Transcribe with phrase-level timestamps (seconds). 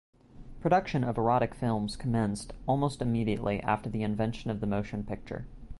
[0.61, 5.45] Production of erotic films commenced almost immediately after the invention of the motion picture.